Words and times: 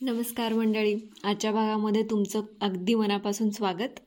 नमस्कार 0.00 0.52
मंडळी. 0.52 0.94
आजच्या 1.24 1.50
भागामध्ये 1.52 2.02
तुमचं 2.02 2.42
अगदी 2.60 2.94
मनापासून 2.94 3.50
स्वागत. 3.50 3.98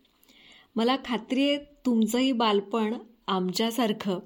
मला 0.76 0.96
खात्री 1.06 1.50
आहे 1.50 1.58
तुमचंही 1.86 2.32
बालपण 2.32 2.94
आमच्यासारखं 3.28 4.20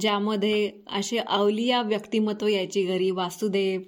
ज्यामध्ये 0.00 0.70
असे 0.92 1.18
अवलिया 1.18 1.82
व्यक्तिमत्व 1.82 2.46
यायची 2.46 2.82
घरी. 2.82 3.10
वासुदेव 3.10 3.80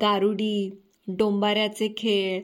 गारुडी 0.00 0.70
डोंबाऱ्याचे 1.08 1.88
खेळ 1.96 2.40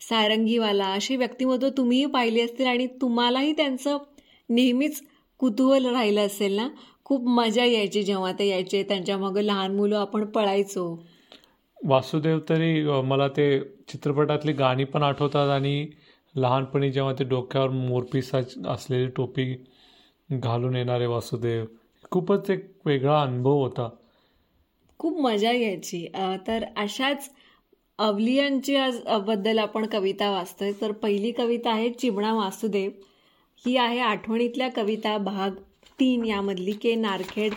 सारंगीवाला 0.00 0.92
अशी 0.92 1.16
व्यक्तिमत्व 1.16 1.68
तुम्हीही 1.68 2.06
पाहिली 2.06 2.40
असतील 2.40 2.66
आणि 2.66 2.86
तुम्हालाही 3.00 3.52
त्यांचं 3.52 3.98
नेहमीच 4.48 5.02
कुतूहल 5.40 5.86
राहिलं 5.86 6.26
असेल 6.26 6.56
ना? 6.56 6.68
खूप 7.04 7.28
मजा 7.28 7.64
यायची 7.64 8.02
जेव्हा 8.02 8.32
ते 8.32 8.48
यायचे. 8.48 8.82
त्यांच्यामागं 8.82 9.42
लहान 9.42 9.76
मुलं 9.76 9.96
आपण 9.96 10.24
पळायचो. 10.24 11.02
वासुदेव 11.88 12.38
तरी 12.48 12.82
मला 13.04 13.28
ते 13.28 13.60
चित्रपटातली 13.88 14.52
गाणी 14.52 14.84
पण 14.84 15.02
आठवतात 15.02 15.48
आणि 15.50 15.86
लहानपणी 16.34 16.90
जेव्हा 16.92 17.12
ते 17.18 17.24
डोक्यावर 17.24 17.70
मोरपिसा 17.70 18.38
असलेली 18.72 19.06
टोपी 19.16 19.44
घालून 20.32 20.76
येणारे 20.76 21.06
वासुदेव 21.06 21.64
खूपच 22.10 22.50
एक 22.50 22.70
वेगळा 22.86 23.20
अनुभव 23.22 23.60
होता. 23.60 23.88
खूप 24.98 25.20
मजा 25.20 25.52
यायची 25.52 26.06
तर 26.46 26.64
अशाच 26.76 27.30
अवलियांची 27.98 28.76
आज 28.76 28.98
बद्दल 29.26 29.58
आपण 29.58 29.86
कविता 29.92 30.30
वाचतोय. 30.30 30.72
तर 30.80 30.92
पहिली 30.92 31.32
कविता 31.32 31.70
आहे 31.72 31.90
चिमणा 31.90 32.32
वासुदेव. 32.34 32.90
ही 33.66 33.76
आहे 33.76 33.98
आठवणीतल्या 34.00 34.68
कविता 34.76 35.16
भाग 35.18 35.50
तीन 36.00 36.24
यामधली 36.24 36.72
के 36.72 36.94
नारखेड 36.94 37.52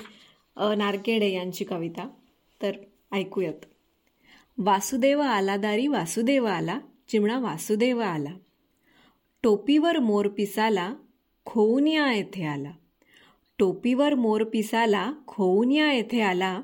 नारखेडे 0.78 1.32
यांची 1.34 1.66
कविता. 1.66 2.08
तर 2.62 2.72
ऐकूयात. 3.12 3.66
वासुदेव 4.58 5.22
आला 5.22 5.58
दारी 5.58 5.88
वासुदेव 5.88 6.46
आला 6.46 6.80
चिमणा 7.10 7.40
वासुदेव 7.40 8.00
आला. 8.00 8.30
टोपीवर 9.44 10.00
मोर 10.00 10.28
पिसाला 10.28 10.94
खोऊन 11.46 11.88
या 11.88 12.14
येथे 12.14 12.46
आला. 12.46 12.72
टोपीवर 13.60 14.16
मोर 14.16 14.44
पिसाला 14.44 15.14
खोऊन 15.28 15.72
या 15.72 15.94
येथे 15.94 16.22
आला. 16.22 16.62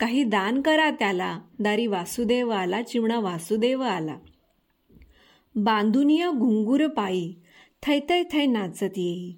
काही 0.00 0.24
दान 0.24 0.62
करा 0.62 0.90
त्याला 0.90 1.40
दारी 1.58 1.86
वासुदेव 1.86 2.50
आला 2.50 2.82
चिमणा 2.82 3.20
वासुदेव 3.20 3.82
आला. 3.82 4.18
बांधुनिया 5.54 6.30
घुंगूर 6.30 6.86
पायी 6.86 7.34
थै 7.82 8.00
थै 8.08 8.22
थै 8.32 8.46
नाचत 8.46 8.92
येई. 8.96 9.32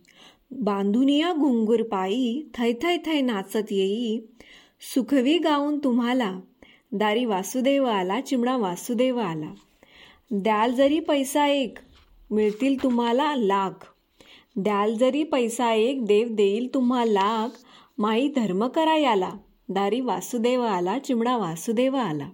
बांधुनिया 0.51 1.33
घुंगूर 1.33 1.83
पायी 1.83 2.51
थै 2.55 2.73
थै 2.73 2.97
थै 2.97 3.21
नाचत 3.21 3.67
येई. 3.71 4.21
सुखवी 4.95 5.39
गाऊन 5.39 5.79
तुम्हाला 5.79 6.41
दारी 6.93 7.25
वासुदेव 7.25 7.85
आला 7.85 8.21
चिमणा 8.21 8.57
वासुदेव 8.57 9.19
आला. 9.19 9.55
द्याल 10.31 10.73
जरी 10.73 11.01
पैसा 11.01 11.47
एक 11.47 11.79
मिळतील 12.31 12.83
तुम्हाला 12.83 13.37
लाख. 13.37 13.71
द्याल 14.57 14.95
जरी 14.95 15.23
पैसा 15.23 15.73
एक 15.73 16.05
देव 16.05 16.29
देईल 16.31 16.75
तुम्हा 16.75 17.05
लाख. 17.05 17.49
माई 17.99 18.29
धर्म 18.29 18.67
करा 18.69 18.97
याला. 18.97 19.31
दारी 19.69 20.01
वासुदेव 20.01 20.63
आला 20.63 20.99
चिमणा 20.99 21.37
वासुदेव 21.37 21.97
आला. 21.97 22.31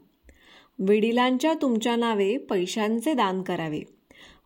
वडिलांच्या 0.78 1.54
तुमच्या 1.62 1.96
नावे 1.96 2.36
पैशांचे 2.36 3.14
दान 3.14 3.42
करावे. 3.42 3.82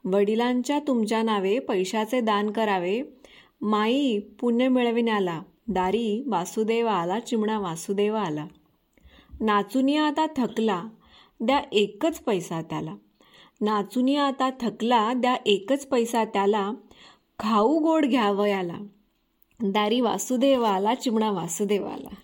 वडिलांच्या 0.04 0.78
तुमच्या 0.78 1.22
नावे 1.22 1.58
पैशाचे 1.58 2.20
दान 2.20 2.50
करावे. 2.50 3.02
माई 3.60 4.19
पुण्य 4.19 4.69
मिळविण्याला 4.69 5.42
दारी 5.69 6.24
वासुदेव 6.26 6.86
आला 6.86 7.20
चिमणा 7.20 7.58
वासुदेव 7.58 8.14
आला. 8.14 8.47
नाचुनी 9.46 9.96
आता 9.96 10.26
थकला 10.36 10.82
द्या 11.40 11.60
एकच 11.72 12.18
पैसा 12.18 12.60
त्याला. 12.62 12.94
नाचुनी 13.60 14.16
आता 14.16 14.50
थकला 14.60 15.12
द्या 15.16 15.34
एकच 15.47 15.86
पैसा 15.86 16.25
त्याला. 16.25 16.70
खाऊ 17.38 17.78
गोड 17.78 18.06
घ्यावयाला 18.06 18.76
दारी 19.60 20.00
वासुदेवाला 20.00 20.94
चिमणा 20.94 21.31
वासुदेवाला. 21.31 22.14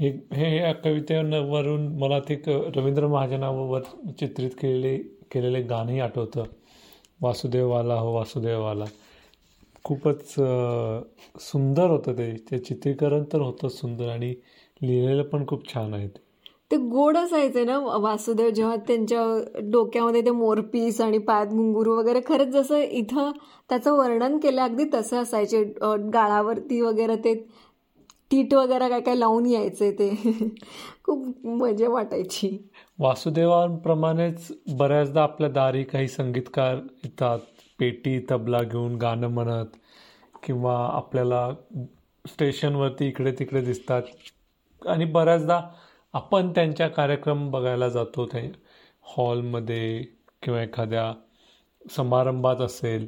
हे 0.00 0.56
या 0.56 0.72
कवितेवरून 0.72 1.86
मला 1.98 2.18
ते 2.20 2.40
रवींद्र 2.48 3.06
महाजनावर 3.06 3.82
चित्रित 4.20 4.50
केलेले 4.50 4.96
केलेले 5.32 5.62
गाणंही 5.62 6.00
आठवतं. 6.00 6.44
वासुदेवाला 7.22 7.94
हो 7.94 8.12
वासुदेवाला. 8.14 8.84
खूपच 9.84 10.34
सुंदर 11.40 11.90
होतं 11.90 12.12
ते. 12.18 12.32
ते 12.50 12.58
चित्रीकरण 12.58 13.24
तर 13.32 13.40
होतं 13.40 13.68
सुंदर 13.68 14.08
आणि 14.08 14.34
लिहिलेलं 14.82 15.22
पण 15.22 15.46
खूप 15.46 15.72
छान 15.74 15.94
आहे 15.94 16.08
ते. 16.08 16.22
ते 16.74 16.78
गोड 16.88 17.16
असायचे 17.16 17.64
ना 17.64 17.78
वासुदेव 17.98 18.48
जेव्हा 18.50 18.76
त्यांच्या 18.86 19.22
डोक्यामध्ये 19.70 20.20
ते 20.24 20.30
मोरपीस 20.30 21.00
आणि 21.00 21.18
पायात 21.18 21.46
घुंगुरू 21.46 21.96
वगैरे 21.96 22.20
खरंच 22.26 22.48
जसं 22.48 22.78
इथं 22.78 23.30
त्याचं 23.70 23.92
वर्णन 23.92 24.38
केलं 24.38 24.62
अगदी 24.62 24.84
तसं 24.94 25.22
असायचे. 25.22 25.62
गाळावरती 26.14 26.80
वगैरे 26.80 27.16
ते 27.16 27.34
टीट 28.30 28.54
वगैरे 28.54 28.88
काय 28.88 29.00
काय 29.00 29.14
लावून 29.14 29.46
यायचे 29.46 29.90
ते. 29.92 30.10
खूप 31.04 31.46
मजा 31.46 31.88
वाटायची. 31.88 32.56
वासुदेवांप्रमाणेच 32.98 34.48
बऱ्याचदा 34.78 35.22
आपल्या 35.22 35.48
दारी 35.50 35.82
काही 35.84 36.08
संगीतकार 36.08 36.74
येतात 37.04 37.38
पेटी 37.78 38.18
तबला 38.30 38.62
घेऊन 38.62 38.96
गाणं 38.96 39.28
म्हणत 39.28 39.76
किंवा 40.42 40.76
आपल्याला 40.92 41.48
स्टेशनवरती 42.24 43.08
इकडे 43.08 43.32
तिकडे 43.38 43.60
दिसतात. 43.60 44.02
आणि 44.82 45.04
बऱ्याचदा 45.04 45.60
आपण 46.14 46.50
त्यांच्या 46.50 46.88
कार्यक्रम 46.88 47.50
बघायला 47.50 47.88
जातो 47.88 48.26
ते 48.26 48.52
हॉलमध्ये 49.02 50.04
किंवा 50.42 50.62
एखाद्या 50.62 51.14
समारंभात 51.90 52.56
असेल 52.56 53.06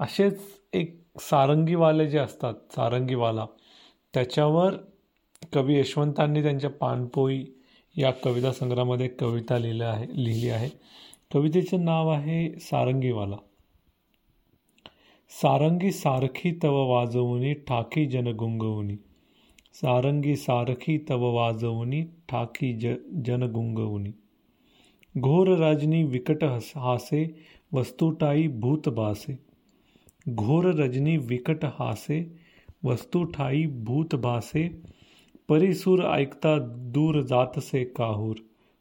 असेच 0.00 0.40
एक 0.72 1.02
सारंगीवाले 1.20 2.06
जे 2.10 2.18
असतात 2.18 2.54
सारंगीवाला 2.54 3.46
त्याच्यावर 4.14 4.74
कवी 5.52 5.78
यशवंतांनी 5.78 6.42
त्यांच्या 6.42 6.70
पानपोई 6.70 7.44
या 7.96 8.10
कविता 8.10 8.52
संग्रहामध्ये 8.52 9.08
कविता 9.08 9.58
लिहिलं 9.58 9.84
आहे 9.84 10.06
लिहिली 10.24 10.48
आहे. 10.50 10.70
कवितेचे 11.32 11.76
नाव 11.76 12.08
आहे 12.08 12.58
सारंगीवाला. 12.60 13.36
सारंगी 15.30 15.92
सारखी 15.92 16.58
तव 16.62 16.74
वाजवूनी 16.74 17.54
ठाकी 17.54 18.06
जन 18.06 18.26
गुंगवणी 18.26 18.96
सारंगी 19.74 20.34
सारखी 20.36 20.96
तव 21.08 21.22
वाजवणी 21.34 22.02
ठाकी 22.28 22.72
ज 22.80 22.94
जनगुंगवणी 23.26 24.12
घोर 25.14 25.48
रजनी 25.58 26.02
विकट 26.04 26.44
हासे 26.76 27.22
वस्तुटाई 27.72 28.46
भूत 28.60 28.88
भासे 28.88 29.36
घोर 30.28 30.64
रजनी 30.74 31.16
विकट 31.16 31.64
हासे 31.64 32.18
वस्तुठाई 32.84 33.64
भूत 33.84 34.14
भासे 34.14 34.68
परिसूर 35.48 36.04
ऐकता 36.04 36.56
दूर 36.94 37.20
जातसे 37.22 37.84
काहूर 37.96 38.36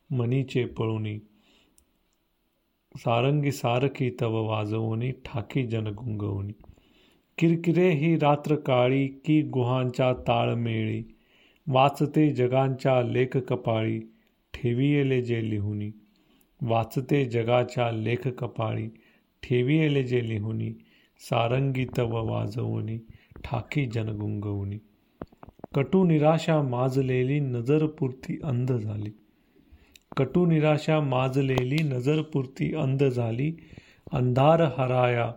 मनीचे 0.09 0.65
पळुनी. 0.77 1.17
सारंगी 2.95 3.51
सारखी 3.51 4.09
तव 4.21 4.35
वाजवणी 4.47 5.11
ठाकी 5.25 5.63
जनगुंगवणी 5.67 6.53
किरकिरे 7.37 7.89
ही 7.89 8.15
रात्र 8.15 8.55
काळी 8.55 9.07
की 9.07 9.41
गुहांच्या 9.41 10.13
ताळमेळी 10.13 11.03
वाचते 11.67 12.29
जगांच्या 12.29 13.01
लेख 13.01 13.37
कपाळी 13.37 15.21
जे 15.21 15.49
लिहुनी. 15.49 15.91
वाचते 16.61 17.25
जगाच्या 17.25 17.91
लेख 17.91 18.27
कपाळी 18.27 20.03
जे 20.03 20.29
लिहुनी. 20.29 20.71
सारंगी 21.19 21.85
तव 21.97 22.31
वाजवणी 22.31 22.97
ठाकी 23.43 23.85
जनगुंगवणी 23.85 24.77
कटू 25.75 26.03
निराशा 26.03 26.61
माजलेली 26.61 27.39
नजरपुरती 27.39 28.39
अंध 28.43 28.71
झाली. 28.71 29.09
कटू 30.17 30.45
निराशा 30.45 30.99
माजलेली 30.99 31.83
नजरपुरती 31.83 32.75
अंध 32.75 33.03
झाली. 33.03 33.57
अंधार 34.11 34.61
हराया 34.61 35.31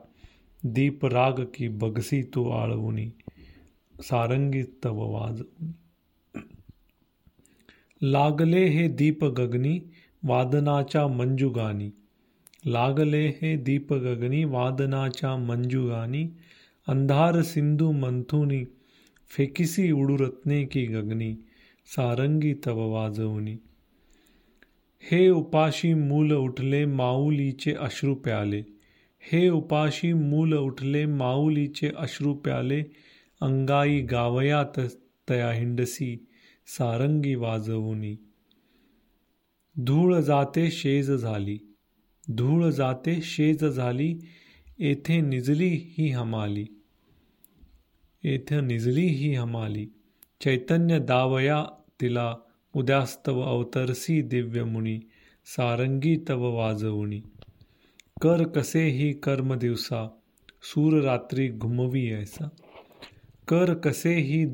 दीप 0.74 1.04
राग 1.06 1.32
की 1.54 1.68
बगसी 1.68 2.22
तू 2.22 2.50
आळवुनी 2.50 3.10
सारंगी 4.02 4.62
तव 4.84 4.98
वाज 4.98 5.42
लागले 8.02 8.64
हे 8.66 8.88
दीप 8.88 9.24
गगनी 9.24 9.80
वादनाच्या 10.24 11.06
मंजुगानी 11.08 11.90
लागले 12.66 13.26
हे 13.28 13.56
दीप 13.56 13.92
गगनी 13.92 14.44
वादनाच्या 14.44 15.36
मंजुगानी 15.36 16.28
अंधार 16.88 17.42
सिंधू 17.42 17.92
मंथुनी 17.92 18.64
फेकिसी 19.36 19.90
उडुरत्ने 19.92 20.64
की 20.64 20.86
गगनी 20.86 21.34
सारंगी 21.86 22.54
तव 22.66 22.78
वाजवनी। 22.78 23.56
हे 25.10 25.30
उपाशी 25.30 25.94
मूल 25.94 26.32
उठले 26.32 26.84
माऊलीचे 26.84 27.72
अश्रू 27.72 28.14
प्याले। 28.14 28.62
हे 29.32 29.48
उपाशी 29.48 30.12
मूल 30.12 30.54
उठले 30.54 31.06
माऊलीचे 31.06 31.90
अश्रू 31.96 32.34
प्याले 32.34 32.82
अंगाई 33.40 34.00
गावयात 34.00 34.80
तया 35.30 35.52
हिंडसी 35.52 36.26
सारंगी 36.66 37.34
वाजवुनी. 37.34 38.16
धूळ 39.76 40.16
जाते 40.20 40.70
शेज 40.70 41.10
झाली. 41.10 41.58
धूळ 42.28 42.70
जाते 42.70 43.22
शेज 43.22 43.64
झाली 43.64 44.18
येथे 44.78 45.20
निजली 45.20 45.68
ही 45.68 46.10
हमाली. 46.10 46.66
येथे 48.24 48.60
निजली 48.60 49.06
ही 49.06 49.34
हमाली. 49.34 49.86
चैतन्य 50.40 50.98
दावया 50.98 51.64
तिला 52.00 52.36
उद्यास्तव 52.74 53.40
अवतरसी 53.40 54.22
दिव्यमुनी 54.22 55.00
सारंगी 55.46 56.16
तव 56.28 56.42
वाजवणी 56.42 57.20
कर 58.20 58.44
कसे 58.44 58.84
ही 58.84 59.12
कर्म 59.12 59.54
दिवसा 59.54 60.20
सूर 60.62 61.02
रात्री 61.02 61.48
घुमवी 61.48 62.12
ऐसा. 62.12 62.48
कर 63.48 63.74
कसे 63.74 64.14
ही 64.14 64.46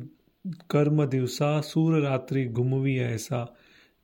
कर्म 0.70 1.04
दिवसा 1.04 1.60
सूर 1.60 2.00
रात्री 2.00 2.44
घुमवी 2.44 2.98
ऐसा. 2.98 3.46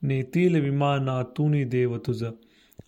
नेतील 0.03 0.61
विमानातून 0.61 1.69
देव 1.69 1.99
तुझ 1.99 2.25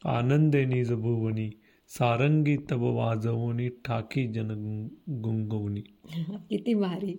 आनंदे 0.04 0.64
निज 0.64 0.92
भुवनी. 0.92 1.59
सारंगी 1.90 2.56
तब 2.56 2.82
वाजवणी 2.82 3.68
ठाकी 3.68 4.26
जन 4.32 4.48
गुंगवणी 5.08 5.80
किती 6.50 6.74
भारी. 6.74 7.16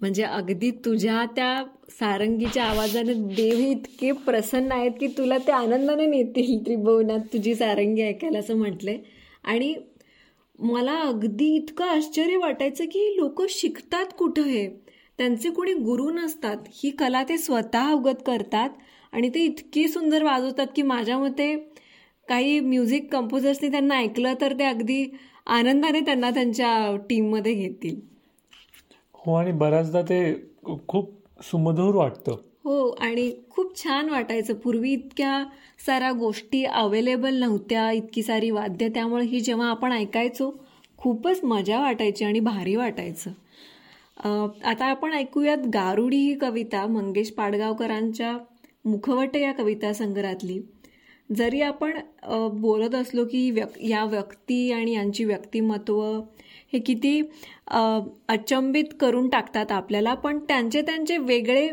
म्हणजे 0.00 0.22
अगदी 0.22 0.70
तुझ्या 0.70 1.24
त्या 1.36 1.64
सारंगीच्या 1.90 2.64
आवाजाने 2.64 3.14
देव 3.14 3.58
इतके 3.58 4.12
प्रसन्न 4.12 4.72
आहेत 4.72 4.92
की 5.00 5.06
तुला 5.06 5.38
ते 5.38 5.52
आनंदाने 5.52 6.06
नेतील 6.06 6.64
त्रिभुवनात 6.66 7.20
तुझी 7.32 7.54
सारंगी 7.54 8.02
ऐकायला 8.02 8.38
असं 8.38 8.56
म्हटलंय. 8.56 8.98
आणि 9.44 9.74
मला 10.58 11.00
अगदी 11.00 11.54
इतकं 11.56 11.84
आश्चर्य 11.84 12.36
वाटायचं 12.36 12.84
की 12.84 13.16
लोक 13.16 13.42
शिकतात 13.48 14.06
कुठं 14.18 14.42
हे? 14.42 14.68
त्यांचे 15.18 15.50
कोणी 15.50 15.72
गुरु 15.72 16.10
नसतात. 16.10 16.56
ही 16.72 16.90
कला 16.90 17.22
ते 17.22 17.38
स्वतः 17.38 17.90
अवगत 17.90 18.22
करतात 18.26 18.70
आणि 19.12 19.28
ते 19.28 19.44
इतकी 19.44 19.88
सुंदर 19.88 20.22
वाजवतात 20.22 20.66
की 20.76 20.82
माझ्या 20.82 21.18
मते 21.18 21.54
काही 22.28 22.58
म्युझिक 22.60 23.12
कंपोजर्सनी 23.12 23.70
त्यांना 23.70 23.94
ऐकलं 23.94 24.34
तर 24.40 24.52
ते 24.58 24.64
अगदी 24.64 25.04
आनंदाने 25.46 26.00
त्यांना 26.00 26.30
त्यांच्या 26.30 26.96
टीममध्ये 27.08 27.54
घेतील. 27.54 28.00
हो 29.14 29.34
आणि 29.34 29.52
बऱ्याचदा 29.52 30.02
ते 30.02 30.18
खूप 30.88 31.12
सुमधूर 31.42 31.94
वाटतं. 31.94 32.36
हो 32.64 32.88
आणि 33.00 33.30
खूप 33.50 33.76
छान 33.76 34.08
वाटायचं. 34.08 34.54
पूर्वी 34.54 34.92
इतक्या 34.92 35.44
साऱ्या 35.86 36.10
गोष्टी 36.12 36.64
अवेलेबल 36.64 37.34
नव्हत्या 37.34 37.90
इतकी 37.92 38.22
सारी 38.22 38.50
वाद्य 38.50 38.88
त्यामुळे 38.88 39.24
ही 39.24 39.40
जेव्हा 39.40 39.68
आपण 39.70 39.92
ऐकायचो 39.92 40.50
खूपच 40.98 41.44
मजा 41.44 41.80
वाटायची 41.80 42.24
आणि 42.24 42.40
भारी 42.40 42.74
वाटायचं. 42.76 43.30
आता 44.64 44.84
आपण 44.84 45.12
ऐकूयात 45.12 45.66
गारुडी 45.74 46.16
ही 46.16 46.34
कविता 46.34 46.86
मंगेश 46.86 47.30
पाडगावकरांच्या 47.32 48.36
मुखवट 48.84 49.36
या 49.36 49.52
कविता 49.52 49.92
संग्रहातली. 49.92 50.60
जरी 51.30 51.60
आपण 51.62 51.98
बोलत 52.60 52.94
असलो 52.94 53.24
की 53.24 53.50
व्यक् 53.50 53.78
या 53.82 54.04
व्यक्ती 54.04 54.70
आणि 54.72 54.92
यांची 54.94 55.24
व्यक्तिमत्व 55.24 56.00
हे 56.72 56.78
किती 56.78 57.20
अचंबित 58.28 58.94
करून 59.00 59.28
टाकतात 59.28 59.72
आपल्याला 59.72 60.14
पण 60.14 60.38
त्यांचे 60.38 60.82
त्यांचे 60.82 61.16
वेगळे 61.18 61.68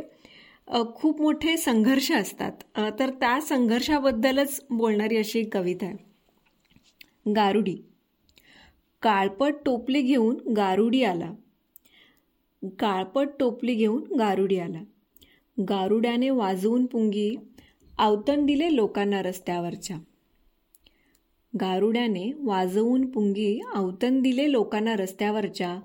खूप 0.95 1.21
मोठे 1.21 1.55
संघर्ष 1.57 2.11
असतात. 2.11 2.51
तर 2.99 3.09
त्या 3.09 3.39
संघर्षाबद्दलच 3.41 4.59
बोलणारी 4.69 5.17
अशी 5.17 5.39
एक 5.39 5.53
कविता 5.53 5.85
आहे. 5.85 7.31
गारुडी. 7.35 7.75
काळपट 9.01 9.55
टोपली 9.65 10.01
घेऊन 10.01 10.37
गारुडी 10.57 11.03
आला. 11.03 11.31
काळपट 12.79 13.29
टोपली 13.39 13.73
घेऊन 13.75 14.15
गारुडी 14.19 14.59
आला. 14.59 14.83
गारुड्याने 15.57 16.29
वाजवून 16.29 16.85
पुंगी 16.85 17.35
आवतण 17.97 18.45
दिले 18.45 18.75
लोकांना 18.75 19.21
रस्त्यावरच्या. 19.21 19.97
गारुड्याने 21.61 22.31
वाजवून 22.37 23.11
पुंगी 23.11 23.59
आवतण 23.73 24.21
दिले 24.21 24.51
लोकांना 24.51 24.95
रस्त्यावरच्या 24.95 25.79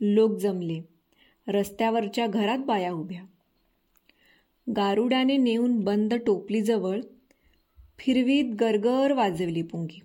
लोक 0.00 0.38
जमले. 0.38 0.80
रस्त्यावरच्या 1.48 2.26
घरात 2.26 2.58
बाया 2.58 2.92
उभ्या. 2.92 3.22
गारुड्याने 4.76 5.36
नेऊन 5.36 5.80
बंद 5.80 6.14
टोपलीजवळ 6.14 7.00
फिरवीत 7.98 8.44
गरगर 8.60 9.12
वाजवली 9.12 9.62
पुंगी. 9.62 10.00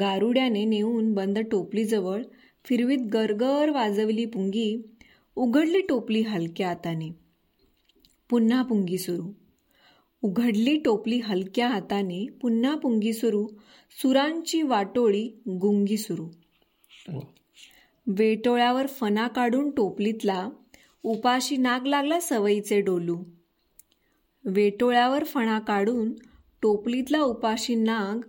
गारुड्याने 0.00 0.64
नेऊन 0.64 1.14
बंद 1.14 1.38
टोपलीजवळ 1.38 2.22
फिरवीत 2.64 2.98
गरगर 2.98 3.70
वाजवली 3.70 4.24
पुंगी. 4.24 4.82
उघडली 5.36 5.80
टोपली 5.80 6.20
हलक्या 6.20 6.68
हाताने 6.68 7.10
पुन्हा 8.30 8.62
पुंगी 8.62 8.98
सुरू. 8.98 9.45
उघडली 10.22 10.76
टोपली 10.76 11.18
हलक्या 11.18 11.68
हाताने 11.68 12.26
पुन्हा 12.40 12.74
पुंगी 12.74 13.12
सुरू 13.12 13.46
सुरांची 14.02 14.62
वाटोळी 14.62 15.28
गुंगी 15.48 15.96
सुरू. 15.96 16.28
वेटोळ्यावर 18.06 18.86
फना 18.86 19.28
काढून 19.28 19.70
टोपलीतला 19.70 20.48
उपाशी 21.02 21.56
नाग 21.56 21.86
लागला 21.86 22.20
सवयीचे 22.20 22.80
डोलू. 22.80 23.18
वेटोळ्यावर 24.44 25.24
फणा 25.24 25.58
काढून 25.58 26.12
टोपलीतला 26.62 27.20
उपाशी 27.20 27.74
नाग 27.74 28.20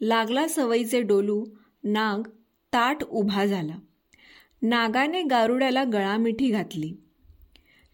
लागला 0.00 0.48
सवयीचे 0.48 1.02
डोलू 1.02 1.44
नाग 1.84 2.28
ताट 2.72 3.04
उभा 3.04 3.44
झाला. 3.44 3.76
नागाने 4.62 5.22
गारुड्याला 5.22 5.84
गळामिठी 5.84 6.50
घातली. 6.50 6.92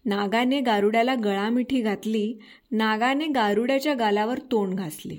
नागाने 0.05 0.61
गारुड्याला 0.61 1.15
गळामिठी 1.15 1.81
घातली 1.81 2.35
नागाने 2.71 3.27
गारुड्याच्या 3.27 3.93
गालावर 3.93 4.39
तोंड 4.39 4.75
घासले. 4.75 5.15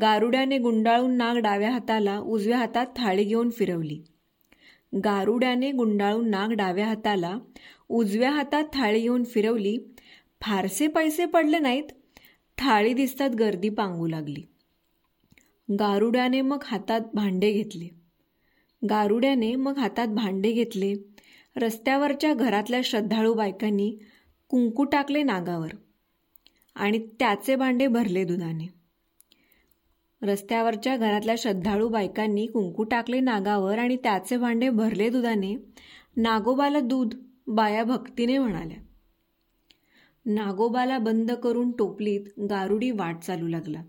गारुड्याने 0.00 0.58
गुंडाळून 0.58 1.10
नाग 1.10 1.36
डाव्या 1.36 1.70
हाताला 1.70 2.18
उजव्या 2.18 2.58
हातात 2.58 2.86
थाळी 2.96 3.24
घेऊन 3.24 3.50
फिरवली. 3.50 4.02
गारुड्याने 5.04 5.72
गुंडाळून 5.72 6.30
नाग 6.30 6.52
डाव्या 6.52 6.86
हाताला 6.86 7.38
उजव्या 7.88 8.30
हातात 8.30 8.64
थाळी 8.72 9.00
घेऊन 9.00 9.24
फिरवली. 9.24 9.78
फारसे 10.40 10.86
पैसे 10.86 11.24
पडले 11.24 11.58
नाहीत. 11.58 11.84
थाळी 12.58 12.92
दिसतात 12.92 13.30
गर्दी 13.30 13.68
पांगू 13.68 14.06
लागली. 14.06 14.42
गारुड्याने 15.78 16.40
मग 16.40 16.58
हातात 16.64 17.00
भांडे 17.14 17.52
घेतले. 17.52 17.88
गारुड्याने 18.90 19.54
मग 19.54 19.78
हातात 19.78 20.06
भांडे 20.06 20.52
घेतले. 20.52 20.94
रस्त्यावरच्या 21.56 22.34
घरातल्या 22.34 22.80
श्रद्धाळू 22.84 23.34
बायकांनी 23.34 23.98
कुंकू 24.48 24.84
टाकले 24.84 25.22
नागावर 25.22 25.68
आणि 26.74 26.98
त्याचे 26.98 27.56
भांडे 27.56 27.86
भरले 27.86 28.24
दुधाने. 28.24 28.66
रस्त्यावरच्या 30.22 30.96
घरातल्या 30.96 31.34
श्रद्धाळू 31.38 31.88
बायकांनी 31.88 32.46
कुंकू 32.46 32.84
टाकले 32.84 33.20
नागावर 33.20 33.78
आणि 33.78 33.96
त्याचे 33.96 34.36
भांडे 34.36 34.68
भरले 34.68 35.08
दुधाने 35.08 35.54
नागोबाला 36.16 36.80
दूध 36.80 37.14
बाया 37.46 37.84
भक्तीने 37.84 38.38
म्हणाल्या. 38.38 38.78
नागोबाला 40.26 40.98
बंद 40.98 41.32
करून 41.32 41.70
टोपलीत 41.70 42.20
गारुडी 42.50 42.90
वाट 42.90 43.18
चालू 43.18 43.48
लागला. 43.48 43.82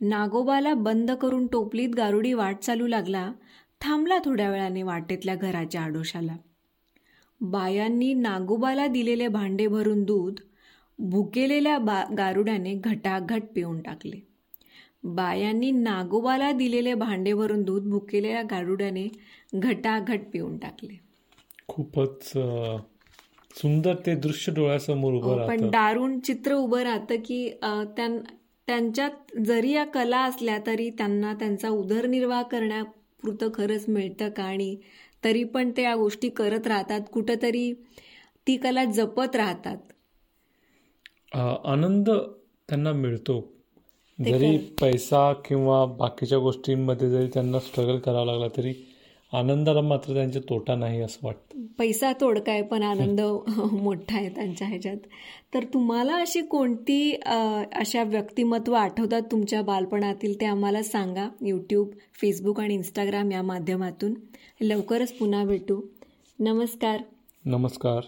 नागोबाला 0.00 0.74
बंद 0.74 1.10
करून 1.10 1.46
टोपलीत 1.46 1.88
गारुडी 1.96 2.32
वाट 2.32 2.58
चालू 2.58 2.86
लागला. 2.86 3.32
थांबला 3.80 4.18
थोड्या 4.24 4.50
वेळाने 4.50 4.82
वाटेतल्या 4.82 5.34
घराच्या 5.34 5.80
आडोशाला. 5.80 6.36
बायांनी 7.40 8.12
नागोबाला 8.14 8.86
दिलेले 8.86 9.28
भांडे 9.28 9.66
भरून 9.68 10.02
दूध 10.04 10.40
भुकेलेल्या 10.98 11.78
बा 11.78 12.02
गारुड्याने 12.18 12.74
घटाघट 12.74 13.42
पिऊन 13.54 13.80
टाकले. 13.82 14.20
बायांनी 15.04 15.70
नागोबाला 15.70 16.50
दिलेले 16.52 16.94
भांडे 16.94 17.32
भरून 17.34 17.62
दूध 17.62 17.88
भुकेलेल्या 17.90 18.42
गारुड्याने 18.50 19.06
घटाघट 19.54 20.20
पिऊन 20.32 20.56
टाकले. 20.58 20.98
खूपच 21.68 22.32
सुंदर 23.56 23.94
ते 24.06 24.14
दृश्य 24.14 24.52
डोळ्यासमोर 24.52 25.12
उभं 25.14 25.40
हो, 25.40 25.46
पण 25.48 25.68
दारुण 25.70 26.18
चित्र 26.20 26.54
उभं 26.54 26.82
राहतं 26.82 27.16
की 27.24 27.48
त्यांच्यात 28.68 29.36
जरी 29.46 29.70
या 29.72 29.84
कला 29.84 30.20
असल्या 30.20 30.58
तरी 30.66 30.88
त्यांना 30.90 31.32
त्यांचा 31.34 31.68
उदरनिर्वाह 31.68 32.42
करण्यापुरतं 32.42 33.48
खरंच 33.54 33.84
मिळतं 33.88 34.28
का 34.28 34.44
आणि 34.44 34.76
तरी 35.24 35.44
पण 35.44 35.70
ते 35.76 35.82
या 35.82 35.94
गोष्टी 35.96 36.28
करत 36.28 36.66
राहतात. 36.66 37.00
कुठंतरी 37.12 37.72
ती 38.46 38.56
कला 38.56 38.84
जपत 38.84 39.36
राहतात. 39.36 39.76
आनंद 41.64 42.10
त्यांना 42.68 42.92
मिळतो. 42.92 43.40
जरी 44.18 44.56
पैसा 44.80 45.32
किंवा 45.32 45.84
बाकीच्या 45.86 46.38
गोष्टींमध्ये 46.38 47.10
जरी 47.10 47.26
त्यांना 47.26 47.60
स्ट्रगल 47.60 47.98
करावा 47.98 48.24
लागला 48.24 48.48
तरी 48.48 48.72
आनंदाला 49.34 49.80
मात्र 49.80 50.14
त्यांचा 50.14 50.40
तोटा 50.40 50.74
नाही 50.74 51.00
असं 51.00 51.26
वाटतं. 51.26 51.66
पैसा 51.78 52.12
तोडका 52.20 52.52
आहे 52.52 52.62
पण 52.62 52.82
आनंद 52.82 53.20
मोठा 53.72 54.16
आहे 54.16 54.28
त्यांच्या 54.28 54.68
ह्याच्यात. 54.68 54.96
तर 55.54 55.64
तुम्हाला 55.64 56.14
अशी 56.16 56.40
कोणती 56.40 57.20
अशा 57.72 58.02
व्यक्तिमत्व 58.02 58.72
आठवतात 58.72 59.22
तुमच्या 59.30 59.62
बालपणातील 59.62 60.40
ते 60.40 60.46
आम्हाला 60.46 60.82
सांगा. 60.82 61.28
यूट्यूब 61.40 61.88
फेसबुक 62.20 62.60
आणि 62.60 62.74
इंस्टाग्राम 62.74 63.32
या 63.32 63.42
माध्यमातून. 63.42 64.14
लवकरच 64.60 65.12
पुन्हा 65.12 65.44
भेटू. 65.44 65.80
नमस्कार. 66.38 67.00
नमस्कार. 67.44 68.00